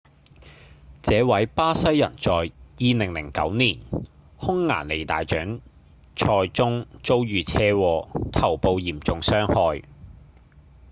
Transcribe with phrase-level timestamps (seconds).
[1.03, 3.77] 這位巴西人在2009年
[4.41, 5.59] 匈牙利大獎
[6.17, 9.87] 賽中遭遇車禍頭部嚴重傷害